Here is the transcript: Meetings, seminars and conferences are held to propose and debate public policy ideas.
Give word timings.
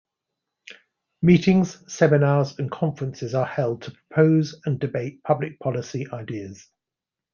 Meetings, 1.21 1.77
seminars 1.93 2.57
and 2.57 2.71
conferences 2.71 3.35
are 3.35 3.45
held 3.45 3.83
to 3.83 3.91
propose 3.91 4.59
and 4.65 4.79
debate 4.79 5.21
public 5.21 5.59
policy 5.59 6.07
ideas. 6.11 6.67